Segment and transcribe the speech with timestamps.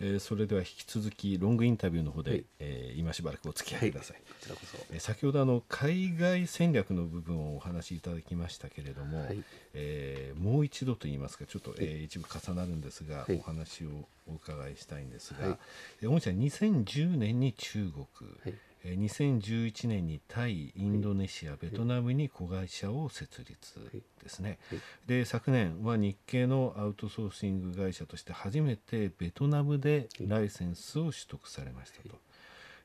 [0.00, 9.42] えー、それでは引き続きロングインタビューの方で、はい、えー、今しばらくお付き合いください、はい、こちらこそ、えー、先ほどあの海外戦略の部分をお話しいただきましたけれども、はい、
[9.74, 13.88] えー、もう一度といいますかちょっと、えー、一部重なるんですが、お話を
[14.26, 15.58] お伺いしたいんですが、は
[16.02, 18.54] い、御社2010年に中国、はい
[18.84, 23.78] 2011年にタイ、インドネシア、ベトナムに子会社を設立
[24.22, 24.58] ですね、
[25.06, 32.16] で昨年は日系のアウトソーシング会社として初めてベトナムでライセンスを取得されましたと、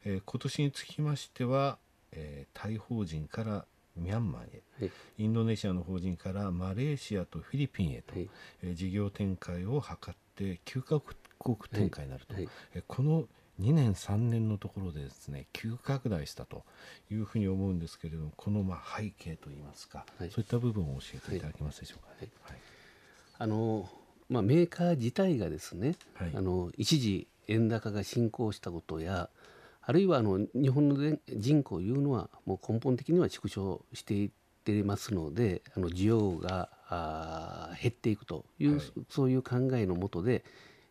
[0.05, 1.79] えー、今年につきましては、
[2.11, 4.43] えー、タイ法人からミャンマー
[4.85, 11.01] へ、インドネシアの法人からマレーシアとフィリピンへと、えー、事業展開を図って9カ
[11.39, 12.35] 国展開になると、
[12.75, 13.25] えこの
[13.61, 16.63] 2年3年のところでですね急拡大したと
[17.11, 22.29] いうふうに思うんですけれどもこのまあ背景といいますか、はい、そういった部分を教えていただけますでしょうか、はい。
[22.43, 22.57] はい、
[23.39, 23.89] あの
[24.29, 25.95] まあ、メーカー自体がですね、
[26.35, 29.29] あの一時円高が進行したことや
[29.81, 34.29] あるいはあの日本の人口いうのはもう根本的には縮小していっ
[34.65, 40.43] ていますのであの需要があ減っていくという、そういう考えのもとで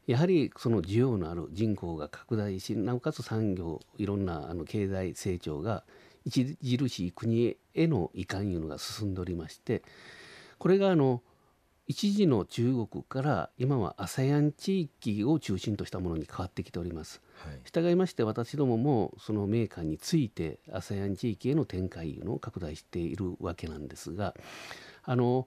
[0.07, 5.85] やはりその需要のある人口が拡大しなおかつ産業いろんなあの経済成長が
[6.27, 9.83] 著しい国への移管いうのが進んでおりまして
[10.59, 11.23] これがあの
[11.89, 17.23] 一時の中国から今は ASEAN 地域を中心としたものに変わってきております。
[17.45, 24.35] はい、従いまして私どももそのメーカーについて ASEAN 地域への展開のを拡大しているわけなんですが
[25.05, 25.47] あの、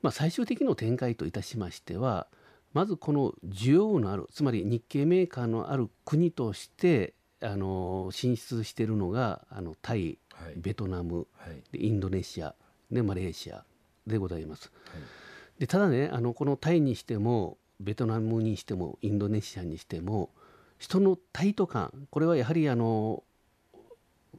[0.00, 2.26] まあ、最終的な展開といたしましては
[2.72, 12.54] まずこの需要のあるつまり日系メーカーのある国としてあの進出しているのがあのタイ、はい、ベトナム、はい、インドネシア
[12.90, 13.64] でマレーシア
[14.06, 14.70] でございます。
[14.86, 20.30] はい、でただねあのこのタイにしてもベトナムにしてもインドネシアにしても
[20.78, 23.24] 人のタイト感これはやはりあの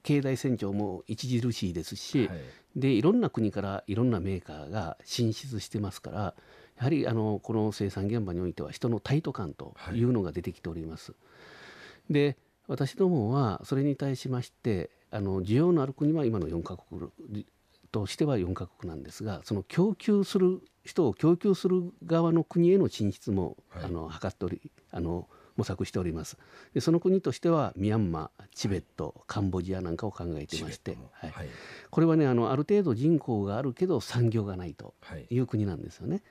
[0.02, 2.40] 経済成長も著しいですし、はい、
[2.76, 6.34] でいろんな国からいろんなメーカーが進出してますから
[6.78, 11.12] やはりあのこの生産現場においては人のタイト感というのが出てきております。
[11.12, 11.18] は
[12.10, 17.12] い、で私どもはそれに対しましてあの需要のある国は今の4カ国
[17.92, 26.38] としては4カ国なんですがその供給する人を供給する側の国への進出も、はい、あの図っておりあの模索しております。
[26.74, 31.34] でその国としてはミャンマーチベット、はい、カンボジアなんかを考えていまして、はい、
[31.92, 34.96] これはねあのある程度人口があるけど産業がないと
[35.30, 36.24] いう国なんですよね。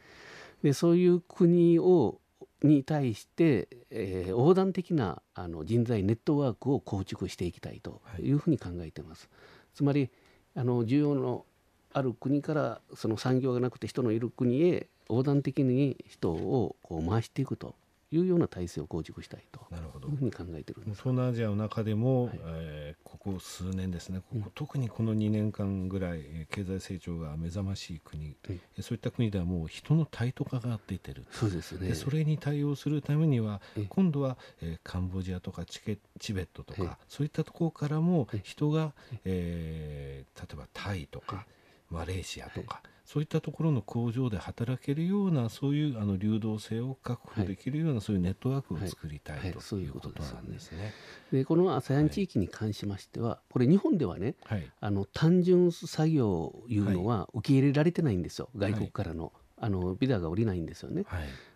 [0.62, 2.20] でそういう国を
[2.62, 8.30] に対して、えー、横断的なあの人材ネットワークを構築していきたいとい。
[8.30, 9.28] うふうに考えています。
[9.32, 10.10] はい、つまり
[10.54, 11.44] あの需要の
[11.92, 17.74] ある国からその産業がなくて人のいる国へ横断的に人をこう回していくと
[18.10, 19.60] いうような体制を構築したいと
[20.08, 21.02] いうふうに考えてるんです。
[21.02, 31.24] 東南アジアの中でも、はい、えー、ここ数年ですねここ、特にこの2年間ぐらい経済成長が目覚ましい国、はい、そういった国ではもう人のタイト化が出てる。
[31.30, 31.94] そうですね。
[31.94, 33.60] それに対応するためには
[33.90, 38.92] 今度は、えー、カンボジアとかチケチベットとか、そういったところからも人が、
[39.24, 41.46] えー、例えばタイとか、
[41.92, 49.88] マレーシアとか、そういったところの工場で働けるようなそういうあの流動性を確保できるような、そういうネットワークを作りたい、とい。
[49.88, 50.72] うことなんです。
[50.72, 50.92] ね。
[51.30, 54.34] でこの ASEAN 地域に関しましては、これ日本ではね、
[54.80, 59.32] あの単純作業いうのは受け入れられてないんですよ、外国からの。
[59.64, 61.04] あのビザが下りないんですよね、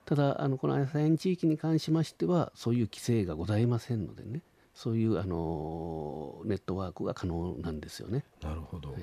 [0.04, 4.42] ただあのこの ASEAN 地域に関しましてはそういう規制がございませんのでね
[4.74, 8.24] そういうあのネットワークが可能なんですよね。
[8.40, 9.02] なるほど、はい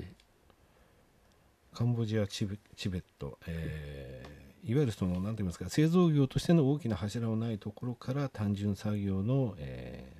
[1.74, 10.12] カンボジアチベチベット、えー、いわゆるその何て言いますか製造業としての大きな柱のないところから単純作業の、え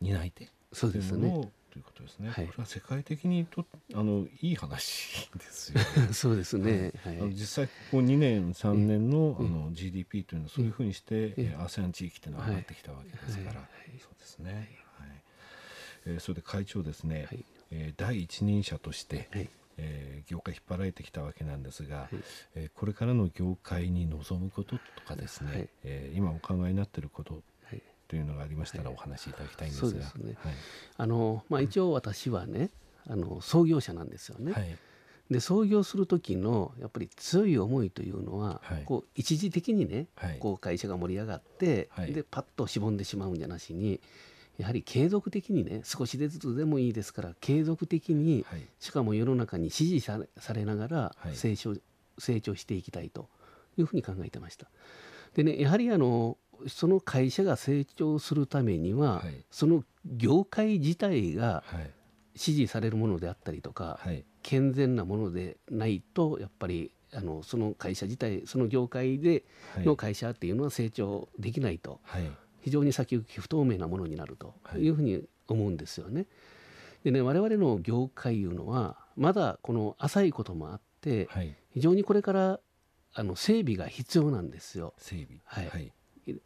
[0.00, 1.50] ー、担い手そうですね。
[1.72, 3.64] ということですね、はい、これは世界的にと
[3.94, 13.68] あのいい話 ですよ、ね、そうですね、はい、あの実際ここ2年3年の,、あの GDP というのはそういうふうにして、えー、ASEAN 地域というのは上がってきたわけですから、
[14.00, 15.08] そうですね、はい。
[16.06, 19.48] えー、それで会長ですね、はい、えー、第一人者として、はい
[19.82, 22.08] えー、業界引っ張られてきたわけなんですが、はい、
[22.54, 27.42] えー、これからの業界に望むこととかですね、はい、えー、今お考えになっていること
[28.08, 30.36] というのがありましたらお話しいただきたいんですが、ね、
[30.96, 32.70] あのまあ、一応私はね
[33.08, 34.78] あの創業者なんですよね。
[35.30, 44.00] で創業する時のやっぱり強い思いというのは、はい、こう一時的にね、はい、こう会社が盛り上がって、はい、でパッとしぼんでしまうんじゃなしに
[44.60, 50.18] やはり継続的にね少しずつでもいいですから継続的に、はい、しかも世の中に支持さ
[50.52, 51.74] れながら成長,、
[52.18, 53.28] 成長していきたいと
[53.78, 54.66] いうふうに考えてました。
[55.34, 56.36] でねやはりあの
[56.68, 61.64] その会社が成長するためには、はい、その業界自体が
[62.36, 69.44] 支持されるものであったりとか、はい、健全なものでないとやっぱりあのその会社自体その業界で
[69.78, 72.30] の会社っていうのは成長できないと、はい、
[72.60, 76.26] 非常に先行き不透明なものになるというふうに思うんですよね。
[77.04, 82.60] でね我々の業界いうのはまだこの浅いこともあって、はい、非常にこれから
[83.14, 84.94] あの整備が必要なんですよ。
[84.98, 85.92] 整備はい、はい、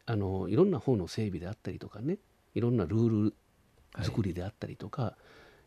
[0.06, 2.18] あのいろんな方の整備であったりとかね
[2.54, 3.34] いろんなルール
[4.02, 5.16] 作りであったりとか、は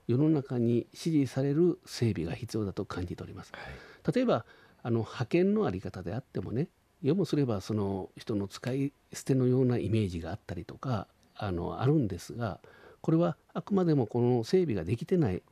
[0.07, 3.51] い、世の中に支持される整備が必要だと感じております。
[3.53, 4.45] はい、例えば
[4.83, 6.69] あの派遣の在り方であってもね
[7.01, 12.59] よもすればその人の使い捨てのようなイメージがあったりとかあのあるんですが
[13.01, 15.43] これはあくまでもこの整備ができてない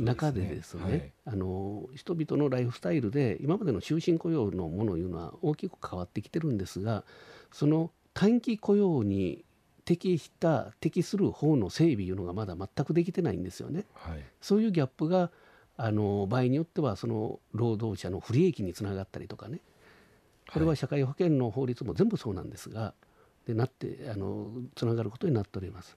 [0.00, 0.90] 中でですね、ね。
[0.90, 7.04] はい、あの人々のライフスタイルで今までの終身雇用のものいうのは大きく変わってきてるんですが
[7.52, 9.44] その短期雇用に
[9.84, 13.84] 適した適する方の整備いうのがまだ全くできてないんですよね。
[13.94, 15.30] はい、そういうギャップが
[15.76, 19.60] あの場合によってはその労働者の不利益につながったりとかね
[20.52, 22.94] これは社会保険の法律も全部そうなんですが
[23.46, 25.96] でなってあのつながることになっております。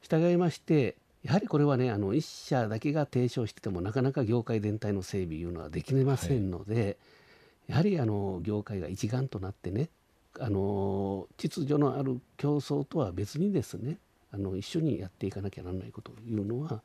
[0.00, 6.96] 従いましてやはりこれはねあの1社だけが提唱しててもなかなか業界全体の整備いうのはできませんので、はい、
[7.68, 9.90] やはりあの業界が一丸となってね
[10.38, 13.98] あの秩序のある競争とは別にですね
[14.32, 16.82] あの一緒にやっていかなきゃならないことというのは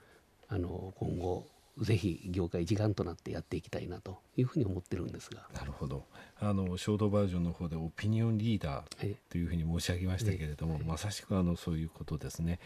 [0.49, 1.45] あの今後
[1.79, 5.47] ぜひ業界一丸となってやっていきたいなというふうに思ってるんですが。
[5.55, 6.05] なるほど。
[6.39, 12.59] あのショートバージョンの方でオピニオンリーダーというふうに申し上げましたけれども、まさしくあのそういうことですね。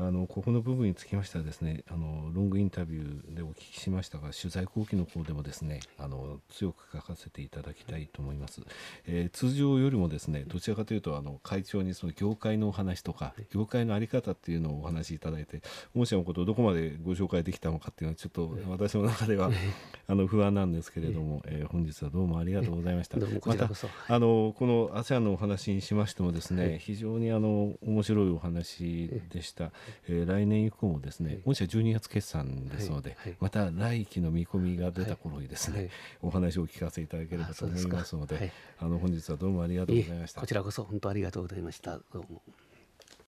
[0.00, 8.62] あのここの部分につきましてはですね、あのロングインタビューでお聞きしましたが、取材後期の方でもですね、あの強く書かせていただきたいと思います。
[9.06, 15.60] えー、通常よりもですね、どちらかというとあの会長にその業界のお話とか、業界の在り方っていうのをお話しいただいて、
[15.94, 19.50] 御社のことをどこまでご紹介できたのかっていうのはちょっと私の中では
[20.08, 23.18] あの不安なんですけれども、えー、本日はどうもありがとうございました。
[23.18, 23.68] また
[24.08, 29.72] あのこの ASEAN のお話にしましてもですね、はい、非常にあの面白いお話でした。
[30.08, 35.90] えー、来年以降もですね、御社12月決算ですので、また来期の見込みが出た頃にですね、
[36.22, 40.40] お話を聞かせていただければと思いますので、あの本日はどうもありがとうございました。
[40.40, 41.98] こちらこそ本当ありがとうございました。
[42.12, 42.42] どうも。